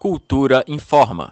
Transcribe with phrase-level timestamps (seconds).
[0.00, 1.30] Cultura informa.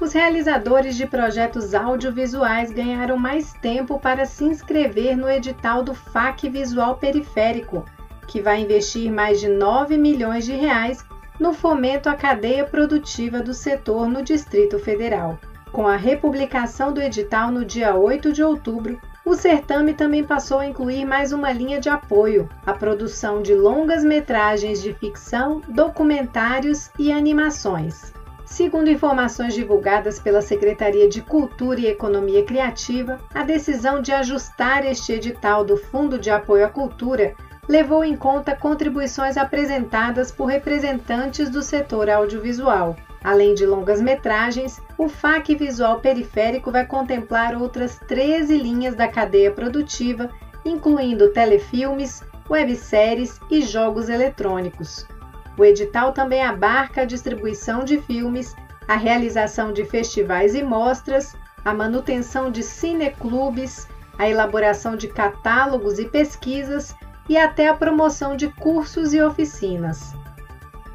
[0.00, 6.48] Os realizadores de projetos audiovisuais ganharam mais tempo para se inscrever no edital do FAC
[6.48, 7.84] Visual Periférico,
[8.26, 11.04] que vai investir mais de 9 milhões de reais
[11.38, 15.38] no fomento à cadeia produtiva do setor no Distrito Federal.
[15.70, 20.66] Com a republicação do edital no dia 8 de outubro, o certame também passou a
[20.66, 27.10] incluir mais uma linha de apoio, a produção de longas metragens de ficção, documentários e
[27.10, 28.12] animações.
[28.44, 35.14] Segundo informações divulgadas pela Secretaria de Cultura e Economia Criativa, a decisão de ajustar este
[35.14, 37.34] edital do Fundo de Apoio à Cultura
[37.66, 42.94] levou em conta contribuições apresentadas por representantes do setor audiovisual.
[43.24, 50.28] Além de longas-metragens, o FAC Visual Periférico vai contemplar outras 13 linhas da cadeia produtiva,
[50.62, 55.06] incluindo telefilmes, webséries e jogos eletrônicos.
[55.56, 58.54] O edital também abarca a distribuição de filmes,
[58.86, 66.04] a realização de festivais e mostras, a manutenção de cineclubes, a elaboração de catálogos e
[66.04, 66.94] pesquisas
[67.26, 70.14] e até a promoção de cursos e oficinas.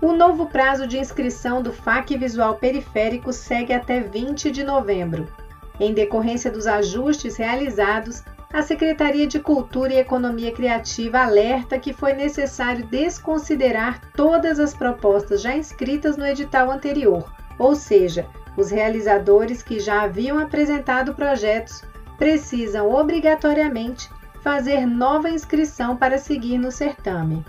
[0.01, 5.27] O novo prazo de inscrição do FAC Visual Periférico segue até 20 de novembro.
[5.77, 12.13] Em decorrência dos ajustes realizados, a Secretaria de Cultura e Economia Criativa alerta que foi
[12.13, 18.25] necessário desconsiderar todas as propostas já inscritas no edital anterior, ou seja,
[18.55, 21.83] os realizadores que já haviam apresentado projetos
[22.17, 24.09] precisam obrigatoriamente
[24.41, 27.45] fazer nova inscrição para seguir no certame.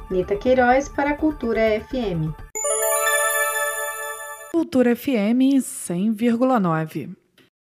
[0.09, 2.31] Nita Queiroz para a Cultura FM.
[4.52, 7.27] Cultura FM 100,9.